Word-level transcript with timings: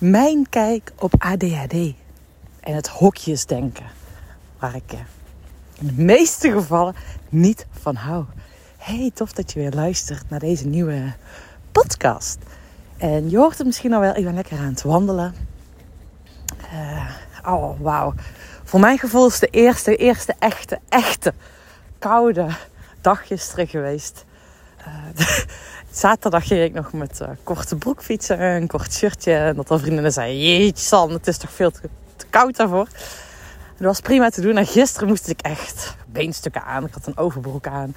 mijn 0.00 0.48
kijk 0.48 0.92
op 0.98 1.14
ADHD 1.18 1.72
en 2.60 2.74
het 2.74 2.88
hokjesdenken, 2.88 3.86
waar 4.58 4.74
ik 4.74 4.92
in 5.80 5.86
de 5.86 6.02
meeste 6.02 6.52
gevallen 6.52 6.94
niet 7.28 7.66
van 7.70 7.94
hou. 7.94 8.24
Hey, 8.76 9.10
tof 9.14 9.32
dat 9.32 9.52
je 9.52 9.60
weer 9.60 9.72
luistert 9.72 10.30
naar 10.30 10.38
deze 10.38 10.66
nieuwe 10.66 11.12
podcast. 11.72 12.38
En 12.96 13.30
je 13.30 13.36
hoort 13.36 13.58
het 13.58 13.66
misschien 13.66 13.92
al 13.92 14.00
wel, 14.00 14.14
ik 14.14 14.24
ben 14.24 14.34
lekker 14.34 14.58
aan 14.58 14.64
het 14.64 14.82
wandelen. 14.82 15.34
Uh, 16.72 17.10
oh, 17.44 17.80
wauw. 17.80 18.14
Voor 18.64 18.80
mijn 18.80 18.98
gevoel 18.98 19.26
is 19.26 19.38
de 19.38 19.46
eerste, 19.46 19.96
eerste 19.96 20.34
echte, 20.38 20.78
echte 20.88 21.34
koude 21.98 22.48
dagjes 23.00 23.48
terug 23.48 23.70
geweest. 23.70 24.24
Uh, 24.78 25.26
zaterdag 25.90 26.46
ging 26.46 26.62
ik 26.62 26.72
nog 26.72 26.92
met 26.92 27.20
uh, 27.22 27.28
korte 27.42 27.76
broek 27.76 28.02
fietsen, 28.02 28.40
een 28.40 28.66
kort 28.66 28.92
shirtje. 28.92 29.34
En 29.34 29.56
dat 29.56 29.70
al 29.70 29.78
vriendinnen 29.78 30.12
zeiden, 30.12 30.40
jeetje 30.40 30.84
San, 30.84 31.10
het 31.10 31.26
is 31.26 31.38
toch 31.38 31.52
veel 31.52 31.70
te, 31.70 31.80
te 32.16 32.26
koud 32.30 32.56
daarvoor. 32.56 32.88
dat 33.76 33.86
was 33.86 34.00
prima 34.00 34.30
te 34.30 34.40
doen. 34.40 34.56
En 34.56 34.66
gisteren 34.66 35.08
moest 35.08 35.28
ik 35.28 35.40
echt 35.40 35.96
beenstukken 36.06 36.64
aan. 36.64 36.84
Ik 36.84 36.94
had 36.94 37.06
een 37.06 37.16
overbroek 37.16 37.66
aan. 37.66 37.94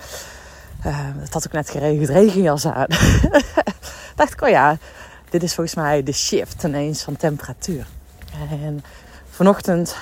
Het 1.17 1.33
had 1.33 1.47
ook 1.47 1.53
net 1.53 1.69
geregend, 1.69 2.09
regenjas 2.09 2.65
aan. 2.65 2.87
dacht 4.15 4.33
ik, 4.33 4.41
oh 4.41 4.49
ja, 4.49 4.77
dit 5.29 5.43
is 5.43 5.53
volgens 5.53 5.75
mij 5.75 6.03
de 6.03 6.11
shift 6.11 6.63
ineens 6.63 7.03
van 7.03 7.15
temperatuur. 7.15 7.87
En 8.49 8.83
vanochtend, 9.29 9.95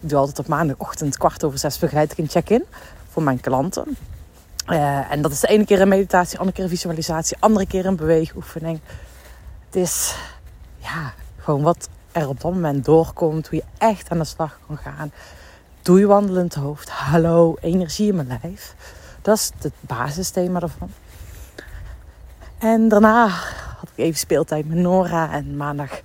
ik 0.00 0.08
doe 0.08 0.18
altijd 0.18 0.38
op 0.38 0.46
maandagochtend 0.46 1.18
kwart 1.18 1.44
over 1.44 1.58
zes 1.58 1.78
begeleid 1.78 2.12
ik 2.12 2.18
een 2.18 2.28
check-in 2.28 2.64
voor 3.10 3.22
mijn 3.22 3.40
klanten. 3.40 3.96
Uh, 4.68 5.12
en 5.12 5.22
dat 5.22 5.32
is 5.32 5.40
de 5.40 5.46
ene 5.46 5.64
keer 5.64 5.80
een 5.80 5.88
meditatie, 5.88 6.38
andere 6.38 6.56
keer 6.56 6.64
een 6.64 6.70
visualisatie, 6.70 7.36
andere 7.40 7.66
keer 7.66 7.86
een 7.86 7.96
beweegoefening. 7.96 8.80
Het 9.66 9.76
is 9.76 10.14
ja, 10.78 11.12
gewoon 11.38 11.62
wat 11.62 11.88
er 12.12 12.28
op 12.28 12.40
dat 12.40 12.52
moment 12.52 12.84
doorkomt, 12.84 13.48
hoe 13.48 13.58
je 13.58 13.64
echt 13.86 14.10
aan 14.10 14.18
de 14.18 14.24
slag 14.24 14.58
kan 14.66 14.76
gaan. 14.76 15.12
Doe 15.82 15.98
je 15.98 16.06
wandelend 16.06 16.54
hoofd. 16.54 16.90
Hallo, 16.90 17.56
energie 17.60 18.08
in 18.08 18.14
mijn 18.14 18.40
lijf. 18.42 18.74
Dat 19.22 19.36
is 19.36 19.50
het 19.58 19.72
basisthema 19.80 20.60
ervan. 20.60 20.90
En 22.58 22.88
daarna 22.88 23.26
had 23.78 23.88
ik 23.94 24.04
even 24.04 24.18
speeltijd 24.18 24.68
met 24.68 24.78
Nora. 24.78 25.32
En 25.32 25.56
maandag 25.56 26.00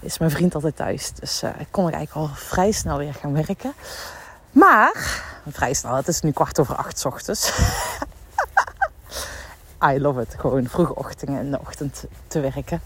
is 0.00 0.18
mijn 0.18 0.30
vriend 0.30 0.54
altijd 0.54 0.76
thuis. 0.76 1.12
Dus 1.12 1.42
uh, 1.42 1.50
ik 1.58 1.66
kon 1.70 1.86
er 1.86 1.92
eigenlijk 1.92 2.28
al 2.28 2.34
vrij 2.34 2.72
snel 2.72 2.98
weer 2.98 3.14
gaan 3.14 3.32
werken. 3.32 3.72
Maar, 4.56 5.22
vrij 5.48 5.74
snel, 5.74 5.94
het 5.94 6.08
is 6.08 6.20
nu 6.20 6.30
kwart 6.30 6.58
over 6.58 6.74
acht 6.74 7.06
ochtends. 7.06 7.52
I 9.90 10.00
love 10.00 10.20
it. 10.20 10.34
Gewoon 10.38 10.66
vroege 10.66 10.94
ochtenden 10.94 11.40
in 11.40 11.50
de 11.50 11.58
ochtend 11.60 12.04
te 12.26 12.40
werken. 12.40 12.80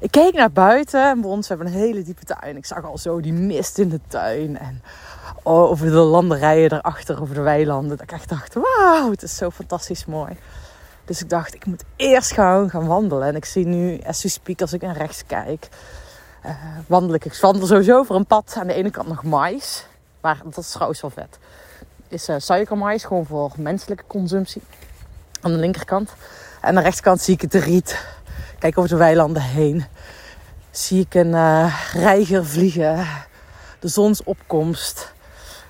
Ik 0.00 0.10
keek 0.10 0.34
naar 0.34 0.50
buiten 0.50 1.08
en 1.08 1.20
bij 1.20 1.30
ons 1.30 1.48
hebben 1.48 1.66
een 1.66 1.72
hele 1.72 2.02
diepe 2.02 2.24
tuin. 2.24 2.56
Ik 2.56 2.66
zag 2.66 2.84
al 2.84 2.98
zo 2.98 3.20
die 3.20 3.32
mist 3.32 3.78
in 3.78 3.88
de 3.88 4.00
tuin. 4.08 4.58
En 4.58 4.82
over 5.42 5.86
de 5.86 5.92
landerijen 5.92 6.72
erachter, 6.72 7.20
over 7.20 7.34
de 7.34 7.40
weilanden. 7.40 7.88
Dat 7.88 8.00
ik 8.00 8.12
echt 8.12 8.28
dacht, 8.28 8.54
wauw, 8.54 9.10
het 9.10 9.22
is 9.22 9.36
zo 9.36 9.50
fantastisch 9.50 10.06
mooi. 10.06 10.36
Dus 11.04 11.20
ik 11.20 11.28
dacht, 11.28 11.54
ik 11.54 11.66
moet 11.66 11.84
eerst 11.96 12.32
gewoon 12.32 12.70
gaan 12.70 12.86
wandelen. 12.86 13.28
En 13.28 13.36
ik 13.36 13.44
zie 13.44 13.66
nu, 13.66 14.00
as 14.06 14.22
we 14.22 14.28
speak, 14.28 14.60
als 14.60 14.72
ik 14.72 14.82
naar 14.82 14.96
rechts 14.96 15.22
kijk, 15.26 15.68
uh, 16.46 16.52
wandel 16.86 17.14
ik. 17.14 17.24
Ik 17.24 17.34
wandel 17.34 17.66
sowieso 17.66 17.98
over 17.98 18.14
een 18.14 18.26
pad. 18.26 18.54
Aan 18.58 18.66
de 18.66 18.74
ene 18.74 18.90
kant 18.90 19.08
nog 19.08 19.22
mais. 19.22 19.88
Maar 20.20 20.40
dat 20.44 20.56
is 20.56 20.70
trouwens 20.70 21.00
wel 21.00 21.10
vet. 21.10 21.38
Is 22.08 22.28
uh, 22.28 22.36
suikermais, 22.38 23.04
gewoon 23.04 23.26
voor 23.26 23.52
menselijke 23.56 24.04
consumptie. 24.06 24.62
Aan 25.40 25.52
de 25.52 25.58
linkerkant. 25.58 26.10
En 26.60 26.68
aan 26.68 26.74
de 26.74 26.80
rechterkant 26.80 27.20
zie 27.20 27.34
ik 27.34 27.40
het 27.40 27.54
riet. 27.54 28.06
Kijk 28.58 28.78
over 28.78 28.90
de 28.90 28.96
weilanden 28.96 29.42
heen. 29.42 29.84
Zie 30.70 31.00
ik 31.00 31.14
een 31.14 31.32
uh, 31.32 31.80
reiger 31.92 32.46
vliegen. 32.46 33.06
De 33.78 33.88
zonsopkomst. 33.88 35.12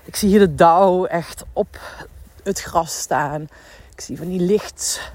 Ik 0.03 0.15
zie 0.15 0.29
hier 0.29 0.39
de 0.39 0.55
dauw 0.55 1.05
echt 1.05 1.43
op 1.53 1.79
het 2.43 2.61
gras 2.61 2.99
staan. 2.99 3.41
Ik 3.93 4.01
zie 4.01 4.17
van 4.17 4.27
die 4.27 4.39
licht, 4.39 5.11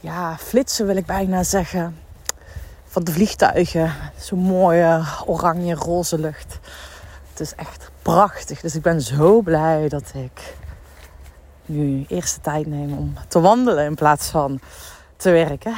ja, 0.00 0.36
flitsen 0.38 0.86
wil 0.86 0.96
ik 0.96 1.06
bijna 1.06 1.42
zeggen. 1.42 1.98
Van 2.86 3.04
de 3.04 3.12
vliegtuigen. 3.12 3.92
Zo'n 4.18 4.38
mooie 4.38 5.04
oranje, 5.26 5.74
roze 5.74 6.18
lucht. 6.18 6.58
Het 7.30 7.40
is 7.40 7.54
echt 7.54 7.89
prachtig. 8.02 8.60
Dus 8.60 8.74
ik 8.74 8.82
ben 8.82 9.00
zo 9.00 9.40
blij 9.40 9.88
dat 9.88 10.12
ik 10.14 10.56
nu 11.66 12.04
eerste 12.08 12.40
tijd 12.40 12.66
neem 12.66 12.92
om 12.92 13.14
te 13.28 13.40
wandelen 13.40 13.84
in 13.84 13.94
plaats 13.94 14.28
van 14.28 14.60
te 15.16 15.30
werken. 15.30 15.74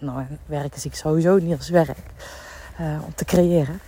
Nou, 0.00 0.24
werken 0.46 0.80
zie 0.80 0.90
ik 0.90 0.96
sowieso 0.96 1.38
niet 1.38 1.56
als 1.56 1.68
werk. 1.68 1.98
Uh, 2.80 3.04
om 3.04 3.14
te 3.14 3.24
creëren. 3.24 3.80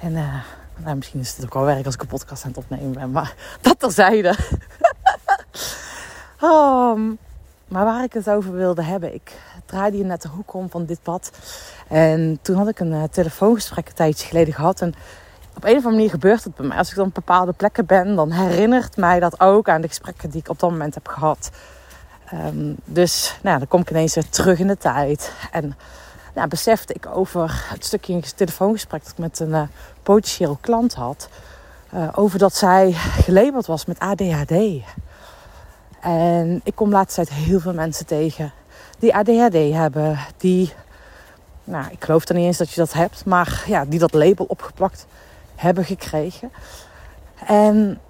En 0.00 0.12
uh, 0.12 0.34
nou, 0.76 0.96
misschien 0.96 1.20
is 1.20 1.36
het 1.36 1.44
ook 1.44 1.54
wel 1.54 1.64
werk 1.64 1.84
als 1.84 1.94
ik 1.94 2.00
een 2.00 2.06
podcast 2.06 2.44
aan 2.44 2.50
het 2.50 2.58
opnemen 2.58 2.92
ben. 2.92 3.10
Maar 3.10 3.34
dat 3.60 3.78
terzijde. 3.78 4.36
um, 6.42 7.18
maar 7.72 7.84
waar 7.84 8.04
ik 8.04 8.12
het 8.12 8.30
over 8.30 8.52
wilde 8.52 8.82
hebben. 8.82 9.14
Ik 9.14 9.32
draaide 9.66 9.96
hier 9.96 10.06
net 10.06 10.22
de 10.22 10.28
hoek 10.28 10.54
om 10.54 10.70
van 10.70 10.84
dit 10.84 11.02
pad. 11.02 11.30
En 11.88 12.38
toen 12.42 12.56
had 12.56 12.68
ik 12.68 12.80
een 12.80 12.92
uh, 12.92 13.02
telefoongesprek 13.02 13.88
een 13.88 13.94
tijdje 13.94 14.26
geleden 14.26 14.54
gehad. 14.54 14.80
En 14.80 14.94
op 15.56 15.64
een 15.64 15.70
of 15.70 15.76
andere 15.76 15.94
manier 15.94 16.10
gebeurt 16.10 16.44
het 16.44 16.54
bij 16.54 16.66
mij. 16.66 16.78
Als 16.78 16.90
ik 16.90 16.96
dan 16.96 17.06
op 17.06 17.14
bepaalde 17.14 17.52
plekken 17.52 17.86
ben, 17.86 18.16
dan 18.16 18.30
herinnert 18.30 18.96
mij 18.96 19.20
dat 19.20 19.40
ook 19.40 19.68
aan 19.68 19.80
de 19.80 19.88
gesprekken 19.88 20.30
die 20.30 20.40
ik 20.40 20.48
op 20.48 20.58
dat 20.58 20.70
moment 20.70 20.94
heb 20.94 21.08
gehad. 21.08 21.50
Um, 22.34 22.76
dus 22.84 23.36
nou, 23.42 23.58
dan 23.58 23.68
kom 23.68 23.80
ik 23.80 23.90
ineens 23.90 24.14
weer 24.14 24.28
terug 24.28 24.58
in 24.58 24.66
de 24.66 24.78
tijd. 24.78 25.32
En 25.52 25.76
nou, 26.34 26.48
besefte 26.48 26.92
ik 26.92 27.06
over 27.06 27.64
het 27.68 27.84
stukje 27.84 28.20
telefoongesprek 28.34 29.02
dat 29.02 29.12
ik 29.12 29.18
met 29.18 29.40
een 29.40 29.48
uh, 29.48 29.62
potentieel 30.02 30.58
klant 30.60 30.94
had. 30.94 31.28
Uh, 31.94 32.08
over 32.14 32.38
dat 32.38 32.54
zij 32.56 32.92
gelabeld 32.92 33.66
was 33.66 33.84
met 33.84 33.98
ADHD. 33.98 34.82
En 36.00 36.60
ik 36.64 36.74
kom 36.74 36.90
laatst 36.90 37.14
tijd 37.14 37.30
heel 37.30 37.60
veel 37.60 37.74
mensen 37.74 38.06
tegen 38.06 38.52
die 38.98 39.14
ADHD 39.14 39.72
hebben. 39.72 40.18
Die, 40.36 40.72
nou, 41.64 41.84
ik 41.90 42.04
geloof 42.04 42.28
er 42.28 42.34
niet 42.34 42.44
eens 42.44 42.58
dat 42.58 42.70
je 42.70 42.80
dat 42.80 42.92
hebt, 42.92 43.24
maar 43.24 43.64
ja, 43.66 43.84
die 43.84 43.98
dat 43.98 44.14
label 44.14 44.44
opgeplakt 44.44 45.06
hebben 45.60 45.84
gekregen. 45.84 46.52
En 47.46 48.00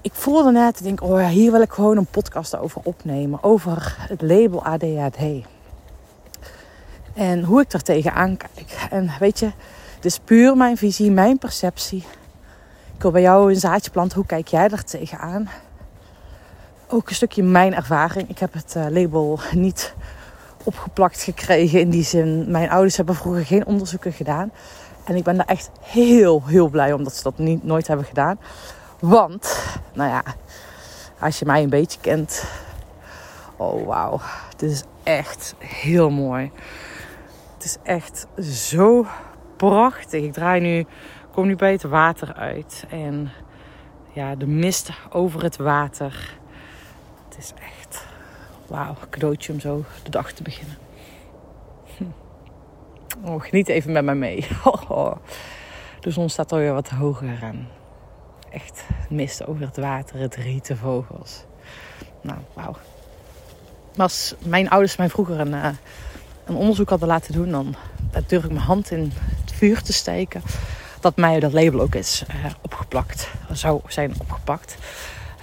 ik 0.00 0.12
voelde 0.14 0.50
net, 0.50 0.78
ik 0.78 0.84
denk, 0.84 1.02
oh 1.02 1.20
ja, 1.20 1.28
hier 1.28 1.52
wil 1.52 1.60
ik 1.60 1.72
gewoon 1.72 1.96
een 1.96 2.06
podcast 2.06 2.56
over 2.56 2.80
opnemen. 2.84 3.42
Over 3.42 3.96
het 3.98 4.22
label 4.22 4.64
ADHD. 4.64 5.44
En 7.14 7.44
hoe 7.44 7.60
ik 7.60 7.72
er 7.72 7.82
tegenaan 7.82 8.36
kijk. 8.36 8.86
En 8.90 9.10
weet 9.18 9.38
je, 9.38 9.50
het 9.94 10.04
is 10.04 10.18
puur 10.18 10.56
mijn 10.56 10.76
visie, 10.76 11.10
mijn 11.10 11.38
perceptie. 11.38 12.04
Ik 12.94 13.02
wil 13.02 13.10
bij 13.10 13.22
jou 13.22 13.50
een 13.50 13.60
zaadje 13.60 13.90
planten. 13.90 14.16
Hoe 14.16 14.26
kijk 14.26 14.48
jij 14.48 14.68
er 14.68 14.84
tegenaan? 14.84 15.48
Ook 16.88 17.08
een 17.08 17.14
stukje 17.14 17.42
mijn 17.42 17.74
ervaring. 17.74 18.28
Ik 18.28 18.38
heb 18.38 18.52
het 18.52 18.74
uh, 18.76 18.86
label 18.90 19.38
niet 19.52 19.94
opgeplakt 20.64 21.22
gekregen. 21.22 21.80
In 21.80 21.90
die 21.90 22.04
zin, 22.04 22.50
mijn 22.50 22.70
ouders 22.70 22.96
hebben 22.96 23.14
vroeger 23.14 23.46
geen 23.46 23.66
onderzoeken 23.66 24.12
gedaan. 24.12 24.50
En 25.06 25.16
ik 25.16 25.24
ben 25.24 25.36
daar 25.36 25.46
echt 25.46 25.70
heel, 25.80 26.42
heel 26.46 26.68
blij 26.68 26.92
om 26.92 27.04
dat 27.04 27.14
ze 27.14 27.22
dat 27.22 27.38
niet, 27.38 27.64
nooit 27.64 27.86
hebben 27.86 28.06
gedaan. 28.06 28.38
Want, 29.00 29.66
nou 29.92 30.10
ja, 30.10 30.22
als 31.18 31.38
je 31.38 31.44
mij 31.44 31.62
een 31.62 31.70
beetje 31.70 32.00
kent. 32.00 32.44
Oh 33.56 33.86
wauw, 33.86 34.20
dit 34.56 34.70
is 34.70 34.82
echt 35.02 35.54
heel 35.58 36.10
mooi. 36.10 36.50
Het 37.54 37.64
is 37.64 37.76
echt 37.82 38.26
zo 38.40 39.06
prachtig. 39.56 40.22
Ik 40.22 40.32
draai 40.32 40.60
nu, 40.60 40.86
kom 41.32 41.46
nu 41.46 41.56
bij 41.56 41.72
het 41.72 41.82
water 41.82 42.34
uit. 42.34 42.84
En 42.90 43.30
ja, 44.12 44.34
de 44.34 44.46
mist 44.46 44.90
over 45.10 45.42
het 45.42 45.56
water. 45.56 46.38
Het 47.28 47.38
is 47.38 47.52
echt, 47.54 48.04
wauw, 48.66 48.94
cadeautje 49.10 49.52
om 49.52 49.60
zo 49.60 49.84
de 50.02 50.10
dag 50.10 50.32
te 50.32 50.42
beginnen. 50.42 50.85
Oh, 53.24 53.42
geniet 53.42 53.68
even 53.68 53.92
met 53.92 54.04
mij 54.04 54.14
mee. 54.14 54.46
De 56.00 56.10
zon 56.10 56.28
staat 56.28 56.52
alweer 56.52 56.72
wat 56.72 56.88
hoger 56.88 57.42
en 57.42 57.68
echt 58.50 58.84
mist 59.08 59.46
over 59.46 59.66
het 59.66 59.76
water, 59.76 60.18
het 60.18 60.34
rieten 60.34 60.76
vogels. 60.76 61.44
Nou, 62.20 62.38
wauw. 62.52 62.76
Als 63.96 64.34
mijn 64.44 64.70
ouders 64.70 64.96
mij 64.96 65.08
vroeger 65.08 65.40
een, 65.40 65.52
uh, 65.52 65.68
een 66.44 66.54
onderzoek 66.54 66.88
hadden 66.88 67.08
laten 67.08 67.32
doen, 67.32 67.50
dan 67.50 67.74
durf 68.26 68.44
ik 68.44 68.50
mijn 68.50 68.64
hand 68.64 68.90
in 68.90 69.12
het 69.44 69.52
vuur 69.52 69.82
te 69.82 69.92
steken. 69.92 70.42
Dat 71.00 71.16
mij 71.16 71.40
dat 71.40 71.52
label 71.52 71.80
ook 71.80 71.94
is 71.94 72.24
uh, 72.30 72.44
opgeplakt, 72.62 73.30
zou 73.52 73.80
zijn 73.86 74.14
opgepakt. 74.18 74.76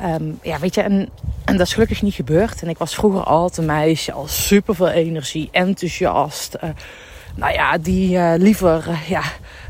Um, 0.01 0.39
ja, 0.41 0.59
weet 0.59 0.75
je, 0.75 0.81
en, 0.81 1.09
en 1.45 1.57
dat 1.57 1.67
is 1.67 1.73
gelukkig 1.73 2.01
niet 2.01 2.13
gebeurd. 2.13 2.61
En 2.61 2.69
ik 2.69 2.77
was 2.77 2.95
vroeger 2.95 3.23
altijd 3.23 3.57
een 3.57 3.65
meisje, 3.65 4.11
al 4.11 4.27
super 4.27 4.75
veel 4.75 4.89
energie, 4.89 5.49
enthousiast. 5.51 6.55
Uh, 6.63 6.69
nou 7.35 7.53
ja, 7.53 7.77
die 7.77 8.17
uh, 8.17 8.33
liever, 8.37 8.87
uh, 8.87 9.09
ja, 9.09 9.23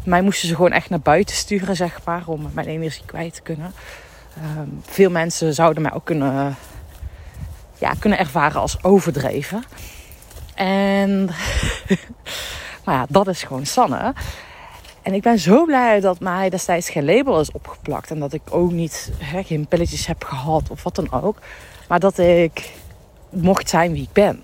mij 0.06 0.22
moesten 0.22 0.48
ze 0.48 0.56
gewoon 0.56 0.72
echt 0.72 0.90
naar 0.90 1.00
buiten 1.00 1.36
sturen, 1.36 1.76
zeg 1.76 2.00
maar, 2.06 2.24
om 2.26 2.50
mijn 2.54 2.68
energie 2.68 3.06
kwijt 3.06 3.34
te 3.34 3.42
kunnen. 3.42 3.74
Um, 4.58 4.82
veel 4.82 5.10
mensen 5.10 5.54
zouden 5.54 5.82
mij 5.84 5.94
ook 5.94 6.06
kunnen, 6.06 6.56
ja, 7.78 7.94
kunnen 8.00 8.20
ervaren 8.20 8.62
als 8.62 8.84
overdreven. 8.84 9.64
En, 10.56 11.26
maar 12.86 12.96
ja, 12.96 13.06
dat 13.10 13.28
is 13.28 13.44
gewoon 13.44 13.66
Sanne. 13.66 14.14
En 15.02 15.14
ik 15.14 15.22
ben 15.22 15.40
zo 15.40 15.66
blij 15.66 16.00
dat 16.00 16.20
mij 16.20 16.50
destijds 16.50 16.90
geen 16.90 17.06
label 17.06 17.40
is 17.40 17.52
opgeplakt. 17.52 18.12
En 18.12 18.20
dat 18.20 18.34
ik 18.34 18.42
ook 18.50 18.72
niet, 18.72 19.12
geen 19.44 19.68
pilletjes 19.68 20.06
heb 20.06 20.24
gehad 20.24 20.70
of 20.70 20.84
wat 20.84 20.96
dan 20.96 21.12
ook. 21.12 21.38
Maar 21.88 22.00
dat 22.00 22.18
ik 22.18 22.72
mocht 23.30 23.70
zijn 23.70 23.92
wie 23.94 24.04
ik 24.04 24.14
ben. 24.14 24.44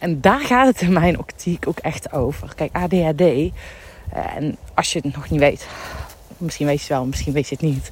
En 0.00 0.20
daar 0.20 0.40
gaat 0.40 0.66
het 0.66 0.80
in 0.80 0.92
mijn 0.92 1.18
optiek 1.18 1.68
ook 1.68 1.78
echt 1.78 2.12
over. 2.12 2.54
Kijk, 2.54 2.72
ADHD. 2.72 3.20
Eh, 3.20 3.50
en 4.36 4.56
als 4.74 4.92
je 4.92 5.00
het 5.02 5.14
nog 5.14 5.30
niet 5.30 5.40
weet, 5.40 5.66
misschien 6.36 6.66
weet 6.66 6.76
je 6.76 6.82
het 6.82 6.92
wel, 6.92 7.04
misschien 7.04 7.32
weet 7.32 7.48
je 7.48 7.54
het 7.54 7.64
niet. 7.64 7.90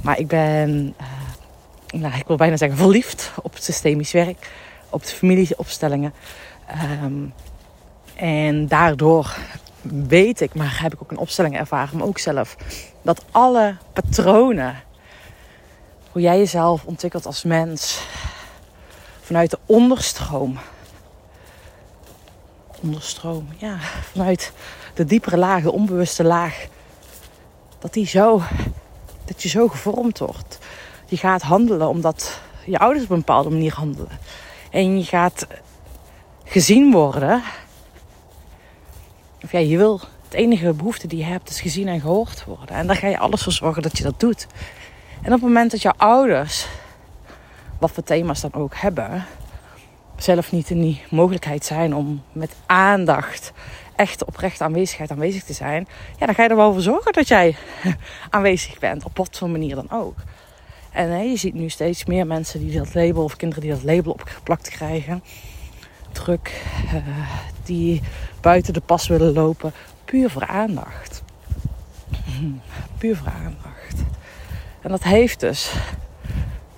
Maar 0.00 0.18
ik 0.18 0.26
ben, 0.26 0.94
uh, 1.00 2.00
nou, 2.00 2.14
ik 2.14 2.26
wil 2.26 2.36
bijna 2.36 2.56
zeggen, 2.56 2.78
verliefd 2.78 3.32
op 3.42 3.54
het 3.54 3.64
systemisch 3.64 4.12
werk, 4.12 4.50
op 4.90 5.02
de 5.02 5.12
familieopstellingen. 5.12 6.12
Um, 7.02 7.32
en 8.14 8.66
daardoor 8.66 9.36
weet 9.82 10.40
ik, 10.40 10.54
maar 10.54 10.78
heb 10.82 10.92
ik 10.92 11.02
ook 11.02 11.10
een 11.10 11.18
opstelling 11.18 11.58
ervaren, 11.58 11.98
maar 11.98 12.06
ook 12.06 12.18
zelf, 12.18 12.56
dat 13.02 13.24
alle 13.30 13.76
patronen, 13.92 14.82
hoe 16.12 16.22
jij 16.22 16.38
jezelf 16.38 16.84
ontwikkelt 16.84 17.26
als 17.26 17.42
mens, 17.42 18.00
vanuit 19.20 19.50
de 19.50 19.58
onderstroom, 19.66 20.58
onderstroom, 22.84 23.48
ja, 23.56 23.78
vanuit 24.12 24.52
de 24.94 25.04
diepere 25.04 25.36
laag, 25.36 25.64
onbewuste 25.64 26.24
laag, 26.24 26.66
dat 27.78 27.92
die 27.92 28.06
zo, 28.06 28.42
dat 29.24 29.42
je 29.42 29.48
zo 29.48 29.68
gevormd 29.68 30.18
wordt. 30.18 30.58
Je 31.06 31.16
gaat 31.16 31.42
handelen 31.42 31.88
omdat 31.88 32.40
je 32.64 32.78
ouders 32.78 33.04
op 33.04 33.10
een 33.10 33.18
bepaalde 33.18 33.50
manier 33.50 33.74
handelen. 33.74 34.18
En 34.70 34.98
je 34.98 35.04
gaat 35.04 35.46
gezien 36.44 36.92
worden 36.92 37.42
of 39.44 39.52
ja, 39.52 39.58
je 39.58 39.76
wil, 39.76 40.00
het 40.24 40.34
enige 40.34 40.72
behoefte 40.72 41.06
die 41.06 41.18
je 41.18 41.24
hebt 41.24 41.50
is 41.50 41.60
gezien 41.60 41.88
en 41.88 42.00
gehoord 42.00 42.44
worden. 42.44 42.76
En 42.76 42.86
daar 42.86 42.96
ga 42.96 43.06
je 43.06 43.18
alles 43.18 43.42
voor 43.42 43.52
zorgen 43.52 43.82
dat 43.82 43.98
je 43.98 44.04
dat 44.04 44.20
doet. 44.20 44.46
En 45.22 45.26
op 45.26 45.32
het 45.32 45.42
moment 45.42 45.70
dat 45.70 45.82
jouw 45.82 45.94
ouders, 45.96 46.66
wat 47.78 47.90
voor 47.90 48.02
thema's 48.02 48.40
dan 48.40 48.54
ook 48.54 48.74
hebben, 48.76 49.24
zelf 50.16 50.52
niet 50.52 50.70
in 50.70 50.80
die 50.80 51.02
mogelijkheid 51.10 51.64
zijn 51.64 51.94
om 51.94 52.22
met 52.32 52.54
aandacht, 52.66 53.52
echt 53.96 54.24
oprechte 54.24 54.64
aanwezigheid 54.64 55.10
aanwezig 55.10 55.44
te 55.44 55.52
zijn, 55.52 55.86
ja, 56.18 56.26
dan 56.26 56.34
ga 56.34 56.42
je 56.42 56.48
er 56.48 56.56
wel 56.56 56.72
voor 56.72 56.82
zorgen 56.82 57.12
dat 57.12 57.28
jij 57.28 57.56
aanwezig 58.30 58.78
bent, 58.78 59.04
op 59.04 59.16
wat 59.16 59.38
voor 59.38 59.50
manier 59.50 59.74
dan 59.74 59.90
ook. 59.90 60.16
En 60.92 61.10
hè, 61.10 61.20
je 61.20 61.36
ziet 61.36 61.54
nu 61.54 61.68
steeds 61.68 62.04
meer 62.04 62.26
mensen 62.26 62.60
die 62.60 62.78
dat 62.78 62.94
label, 62.94 63.24
of 63.24 63.36
kinderen 63.36 63.62
die 63.62 63.72
dat 63.72 63.82
label 63.82 64.12
opgeplakt 64.12 64.68
krijgen. 64.68 65.22
Druk, 66.12 66.62
uh, 66.84 67.28
die 67.62 68.02
buiten 68.40 68.72
de 68.72 68.80
pas 68.80 69.06
willen 69.06 69.32
lopen. 69.32 69.72
Puur 70.04 70.30
voor 70.30 70.46
aandacht. 70.46 71.22
Puur 72.98 73.16
voor 73.16 73.32
aandacht. 73.44 74.04
En 74.80 74.90
dat 74.90 75.02
heeft 75.02 75.40
dus 75.40 75.72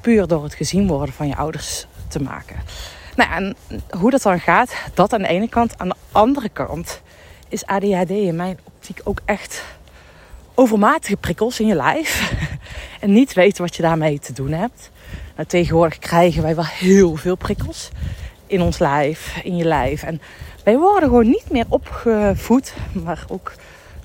puur 0.01 0.27
door 0.27 0.43
het 0.43 0.55
gezien 0.55 0.87
worden 0.87 1.15
van 1.15 1.29
je 1.29 1.37
ouders 1.37 1.87
te 2.09 2.23
maken. 2.23 2.57
Nou, 3.17 3.31
en 3.31 3.57
hoe 3.99 4.11
dat 4.11 4.23
dan 4.23 4.41
gaat, 4.41 4.75
dat 4.95 5.13
aan 5.13 5.23
de 5.23 5.29
ene 5.29 5.49
kant. 5.49 5.79
Aan 5.79 5.89
de 5.89 5.95
andere 6.13 6.49
kant 6.49 7.01
is 7.49 7.67
ADHD 7.67 8.11
in 8.11 8.37
mijn 8.37 8.59
optiek 8.65 9.01
ook 9.05 9.21
echt 9.25 9.65
overmatige 10.55 11.17
prikkels 11.17 11.61
in 11.61 11.67
je 11.67 11.75
lijf. 11.75 12.33
en 13.01 13.13
niet 13.13 13.33
weten 13.33 13.63
wat 13.63 13.77
je 13.77 13.83
daarmee 13.83 14.19
te 14.19 14.33
doen 14.33 14.53
hebt. 14.53 14.91
Nou, 15.37 15.49
tegenwoordig 15.49 15.99
krijgen 15.99 16.43
wij 16.43 16.55
wel 16.55 16.65
heel 16.65 17.17
veel 17.17 17.37
prikkels 17.37 17.91
in 18.47 18.61
ons 18.61 18.79
lijf, 18.79 19.41
in 19.43 19.57
je 19.57 19.65
lijf. 19.65 20.03
En 20.03 20.21
wij 20.65 20.79
worden 20.79 21.09
gewoon 21.09 21.29
niet 21.29 21.51
meer 21.51 21.67
opgevoed, 21.69 22.75
maar 23.05 23.25
ook 23.29 23.55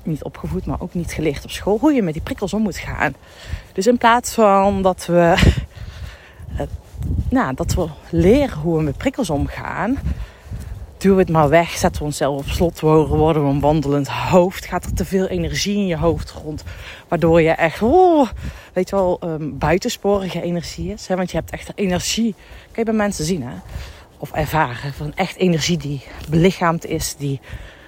niet 0.03 0.23
opgevoed, 0.23 0.65
maar 0.65 0.81
ook 0.81 0.93
niet 0.93 1.13
geleerd 1.13 1.43
op 1.43 1.49
school 1.51 1.77
hoe 1.77 1.93
je 1.93 2.01
met 2.01 2.13
die 2.13 2.21
prikkels 2.21 2.53
om 2.53 2.61
moet 2.61 2.77
gaan. 2.77 3.13
Dus 3.73 3.87
in 3.87 3.97
plaats 3.97 4.33
van 4.33 4.81
dat 4.81 5.05
we, 5.05 5.35
nou, 7.30 7.53
dat 7.53 7.74
we 7.74 7.88
leren 8.09 8.57
hoe 8.57 8.77
we 8.77 8.83
met 8.83 8.98
prikkels 8.98 9.30
omgaan, 9.30 9.98
we 10.98 11.09
het 11.09 11.30
maar 11.30 11.50
weg, 11.50 11.69
zetten 11.69 12.01
we 12.01 12.07
onszelf 12.07 12.38
op 12.38 12.48
slot, 12.48 12.80
worden 12.80 13.44
we 13.44 13.50
een 13.50 13.59
wandelend 13.59 14.07
hoofd, 14.07 14.65
gaat 14.65 14.86
er 14.86 14.94
te 14.94 15.06
veel 15.06 15.27
energie 15.27 15.75
in 15.75 15.88
je 15.88 15.98
hoofd 15.98 16.31
rond, 16.31 16.63
waardoor 17.07 17.42
je 17.42 17.50
echt, 17.50 17.80
weet 18.74 18.89
je 18.89 18.95
wel, 18.95 19.19
um, 19.24 19.57
buitensporige 19.57 20.42
energie 20.42 20.92
is. 20.92 21.07
Hè? 21.07 21.15
Want 21.15 21.31
je 21.31 21.38
hebt 21.38 21.51
echt 21.51 21.71
energie, 21.75 22.36
kan 22.62 22.74
je 22.75 22.83
bij 22.83 22.94
mensen 22.94 23.25
zien 23.25 23.42
hè 23.44 23.53
of 24.21 24.31
ervaren 24.31 24.94
van 24.94 25.12
echt 25.15 25.36
energie 25.36 25.77
die 25.77 26.03
belichaamd 26.30 26.86
is, 26.86 27.15
die 27.18 27.39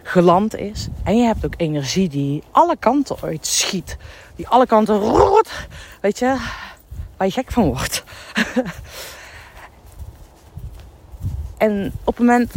geland 0.03 0.55
is. 0.55 0.87
En 1.03 1.17
je 1.17 1.23
hebt 1.23 1.45
ook 1.45 1.53
energie 1.57 2.09
die 2.09 2.43
alle 2.51 2.75
kanten 2.79 3.15
uit 3.21 3.47
schiet. 3.47 3.97
Die 4.35 4.47
alle 4.47 4.65
kanten 4.65 4.99
roert, 4.99 5.67
weet 6.01 6.19
je, 6.19 6.35
je 7.25 7.31
gek 7.31 7.51
van 7.51 7.63
wordt. 7.63 8.03
en 11.57 11.91
op 12.03 12.17
het 12.17 12.25
moment 12.25 12.53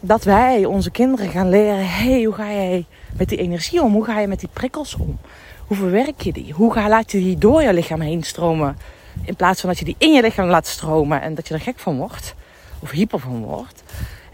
dat 0.00 0.24
wij 0.24 0.64
onze 0.64 0.90
kinderen 0.90 1.30
gaan 1.30 1.48
leren: 1.48 1.88
hey, 1.88 2.22
hoe 2.22 2.34
ga 2.34 2.52
jij 2.52 2.86
met 3.16 3.28
die 3.28 3.38
energie 3.38 3.82
om? 3.82 3.92
Hoe 3.92 4.04
ga 4.04 4.20
je 4.20 4.26
met 4.26 4.40
die 4.40 4.48
prikkels 4.52 4.94
om? 4.94 5.18
Hoe 5.66 5.76
verwerk 5.76 6.20
je 6.20 6.32
die? 6.32 6.52
Hoe 6.52 6.72
ga, 6.72 6.88
laat 6.88 7.12
je 7.12 7.18
die 7.18 7.38
door 7.38 7.62
je 7.62 7.72
lichaam 7.72 8.00
heen 8.00 8.22
stromen? 8.22 8.76
In 9.22 9.36
plaats 9.36 9.60
van 9.60 9.68
dat 9.68 9.78
je 9.78 9.84
die 9.84 9.96
in 9.98 10.12
je 10.12 10.22
lichaam 10.22 10.48
laat 10.48 10.66
stromen 10.66 11.20
en 11.20 11.34
dat 11.34 11.48
je 11.48 11.54
er 11.54 11.60
gek 11.60 11.78
van 11.78 11.96
wordt 11.96 12.34
of 12.78 12.90
hyper 12.90 13.18
van 13.18 13.44
wordt. 13.44 13.82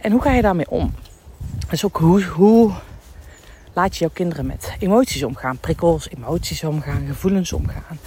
En 0.01 0.13
hoe 0.13 0.23
ga 0.23 0.33
je 0.33 0.43
daarmee 0.43 0.71
om? 0.71 0.95
Dus 1.69 1.85
ook 1.85 1.97
hoe, 1.97 2.23
hoe 2.25 2.73
laat 3.73 3.95
je 3.95 4.01
jouw 4.01 4.13
kinderen 4.13 4.47
met 4.47 4.77
emoties 4.79 5.23
omgaan? 5.23 5.59
Prikkels, 5.59 6.09
emoties 6.11 6.65
omgaan, 6.65 7.07
gevoelens 7.07 7.53
omgaan. 7.53 7.99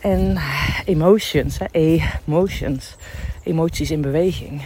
En 0.00 0.38
emotions, 0.84 1.58
hè, 1.58 1.66
emotions, 2.24 2.94
emoties 3.42 3.90
in 3.90 4.00
beweging. 4.00 4.62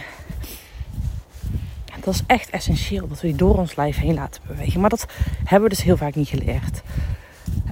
Dat 1.99 2.13
is 2.13 2.23
echt 2.27 2.49
essentieel 2.49 3.07
dat 3.07 3.21
we 3.21 3.27
die 3.27 3.35
door 3.35 3.57
ons 3.57 3.75
lijf 3.75 3.97
heen 3.97 4.13
laten 4.13 4.41
bewegen. 4.47 4.81
Maar 4.81 4.89
dat 4.89 5.05
hebben 5.43 5.69
we 5.69 5.75
dus 5.75 5.83
heel 5.83 5.97
vaak 5.97 6.15
niet 6.15 6.27
geleerd. 6.27 6.81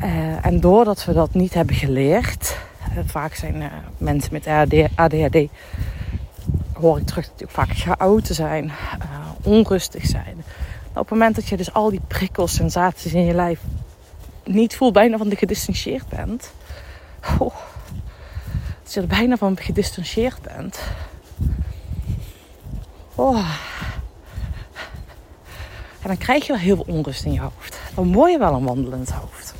Uh, 0.03 0.45
en 0.45 0.59
doordat 0.59 1.05
we 1.05 1.13
dat 1.13 1.33
niet 1.33 1.53
hebben 1.53 1.75
geleerd, 1.75 2.57
uh, 2.97 3.03
vaak 3.05 3.33
zijn 3.33 3.55
uh, 3.55 3.67
mensen 3.97 4.33
met 4.33 4.47
ADHD 4.95 5.49
hoor 6.79 6.97
ik 6.97 7.05
terug 7.05 7.29
ook 7.43 7.49
vaak 7.49 7.69
chaoten 7.71 8.35
zijn, 8.35 8.65
uh, 8.65 9.29
onrustig 9.43 10.05
zijn. 10.05 10.35
Nou, 10.35 11.05
op 11.05 11.09
het 11.09 11.09
moment 11.09 11.35
dat 11.35 11.47
je 11.47 11.57
dus 11.57 11.73
al 11.73 11.89
die 11.89 12.01
prikkels, 12.07 12.53
sensaties 12.53 13.13
in 13.13 13.25
je 13.25 13.33
lijf 13.33 13.59
niet 14.43 14.75
voelt, 14.75 14.93
bijna 14.93 15.17
van 15.17 15.29
de 15.29 15.35
gedistanceerd 15.35 16.07
bent. 16.09 16.51
Oh, 17.39 17.55
dat 18.83 18.93
je 18.93 19.01
er 19.01 19.07
bijna 19.07 19.37
van 19.37 19.57
gedistanceerd 19.57 20.41
bent. 20.41 20.79
Oh. 23.15 23.49
En 26.01 26.07
dan 26.07 26.17
krijg 26.17 26.45
je 26.45 26.53
wel 26.53 26.61
heel 26.61 26.75
veel 26.75 26.95
onrust 26.95 27.25
in 27.25 27.33
je 27.33 27.39
hoofd. 27.39 27.79
Dan 27.95 28.13
word 28.13 28.31
je 28.31 28.37
wel 28.37 28.53
een 28.53 28.65
wandelend 28.65 29.11
hoofd. 29.11 29.53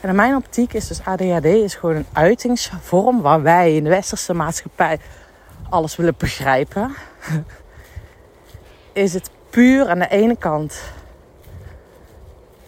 En 0.00 0.08
in 0.08 0.14
mijn 0.14 0.36
optiek 0.36 0.72
is 0.72 0.86
dus 0.86 1.04
ADHD 1.04 1.44
is 1.44 1.74
gewoon 1.74 1.96
een 1.96 2.06
uitingsvorm 2.12 3.20
waar 3.20 3.42
wij 3.42 3.76
in 3.76 3.84
de 3.84 3.90
westerse 3.90 4.34
maatschappij 4.34 4.98
alles 5.68 5.96
willen 5.96 6.14
begrijpen, 6.18 6.94
is 8.92 9.14
het 9.14 9.30
puur 9.50 9.88
aan 9.88 9.98
de 9.98 10.08
ene 10.08 10.36
kant 10.36 10.80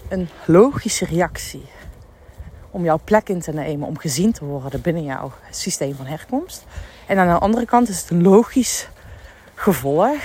een 0.09 0.29
logische 0.45 1.05
reactie 1.05 1.65
om 2.71 2.85
jouw 2.85 3.01
plek 3.05 3.29
in 3.29 3.41
te 3.41 3.53
nemen, 3.53 3.87
om 3.87 3.99
gezien 3.99 4.33
te 4.33 4.45
worden 4.45 4.81
binnen 4.81 5.05
jouw 5.05 5.33
systeem 5.51 5.95
van 5.95 6.07
herkomst. 6.07 6.65
En 7.07 7.19
aan 7.19 7.29
de 7.29 7.39
andere 7.39 7.67
kant 7.67 7.89
is 7.89 8.01
het 8.01 8.11
een 8.11 8.23
logisch 8.23 8.89
gevolg 9.55 10.17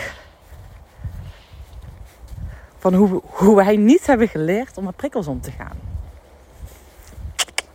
van 2.80 2.94
hoe, 2.94 3.22
hoe 3.24 3.56
wij 3.56 3.76
niet 3.76 4.06
hebben 4.06 4.28
geleerd 4.28 4.78
om 4.78 4.84
met 4.84 4.96
prikkels 4.96 5.28
om 5.28 5.42
te 5.42 5.52
gaan. 5.52 5.78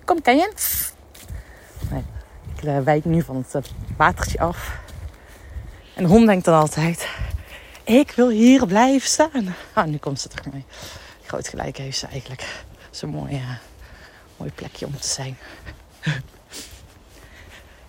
Kom, 0.05 0.23
ken 0.23 0.37
je? 0.37 0.53
Ik 2.57 2.65
uh, 2.65 2.79
wijk 2.79 3.05
nu 3.05 3.23
van 3.23 3.37
het 3.37 3.55
uh, 3.55 3.73
watertje 3.97 4.39
af. 4.39 4.79
En 5.95 6.03
de 6.03 6.09
hond 6.09 6.27
denkt 6.27 6.45
dan 6.45 6.61
altijd: 6.61 7.09
Ik 7.85 8.11
wil 8.11 8.29
hier 8.29 8.67
blijven 8.67 9.09
staan. 9.09 9.55
Ah, 9.73 9.87
nu 9.87 9.97
komt 9.97 10.21
ze 10.21 10.29
terug 10.29 10.53
mee. 10.53 10.65
Groot 11.23 11.49
gelijk 11.49 11.77
heeft 11.77 11.99
ze 11.99 12.07
eigenlijk. 12.07 12.65
Zo'n 12.91 13.11
mooi, 13.11 13.35
uh, 13.35 13.51
mooi 14.39 14.51
plekje 14.55 14.87
om 14.87 14.99
te 15.01 15.09
zijn. 15.09 15.39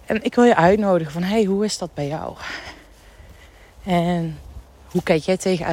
en 0.06 0.24
ik 0.24 0.36
wil 0.36 0.44
je 0.44 0.56
uitnodigen 0.56 1.14
van: 1.14 1.24
Hey, 1.24 1.44
hoe 1.44 1.66
is 1.66 1.78
dat 1.78 1.94
bij 1.94 2.08
jou? 2.08 2.36
En 3.84 4.40
hoe 4.86 5.04
kijk 5.04 5.24
jij 5.24 5.38
tegen 5.38 5.66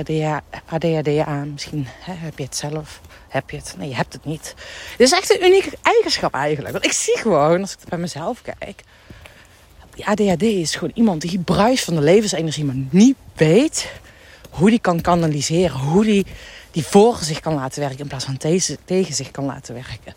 ADHD 0.67 1.19
aan? 1.19 1.53
Misschien 1.53 1.87
hè, 2.01 2.13
heb 2.13 2.39
je 2.39 2.45
het 2.45 2.57
zelf. 2.57 3.01
Heb 3.29 3.51
je 3.51 3.57
het? 3.57 3.75
Nee, 3.79 3.89
je 3.89 3.95
hebt 3.95 4.13
het 4.13 4.25
niet. 4.25 4.55
Dit 4.97 5.07
is 5.07 5.13
echt 5.13 5.31
een 5.31 5.45
unieke 5.45 5.77
eigenschap 5.83 6.35
eigenlijk. 6.35 6.73
Want 6.73 6.85
ik 6.85 6.93
zie 6.93 7.19
gewoon, 7.19 7.61
als 7.61 7.73
ik 7.73 7.89
bij 7.89 7.99
mezelf 7.99 8.43
kijk 8.43 8.83
die 9.97 10.07
ADHD 10.07 10.43
is 10.43 10.75
gewoon 10.75 10.93
iemand 10.95 11.21
die 11.21 11.39
bruist 11.39 11.85
van 11.85 11.95
de 11.95 12.01
levensenergie, 12.01 12.65
maar 12.65 12.75
niet 12.91 13.17
weet 13.35 13.91
hoe 14.51 14.71
die 14.71 14.79
kan 14.79 15.01
kanaliseren. 15.01 15.79
Hoe 15.79 16.05
die 16.05 16.27
die 16.71 16.85
voor 16.85 17.19
zich 17.21 17.41
kan 17.41 17.55
laten 17.55 17.81
werken 17.81 17.99
in 17.99 18.07
plaats 18.07 18.25
van 18.25 18.37
tegen 18.85 19.15
zich 19.15 19.31
kan 19.31 19.45
laten 19.45 19.75
werken. 19.75 20.15